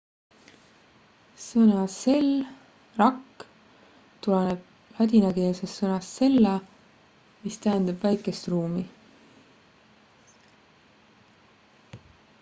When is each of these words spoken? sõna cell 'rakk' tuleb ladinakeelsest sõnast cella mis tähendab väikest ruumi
sõna 1.41 1.81
cell 1.95 2.29
'rakk' 3.01 3.43
tuleb 4.27 4.95
ladinakeelsest 5.01 5.83
sõnast 5.83 6.17
cella 6.23 6.55
mis 7.45 7.61
tähendab 7.67 8.07
väikest 8.09 8.51
ruumi 8.55 8.85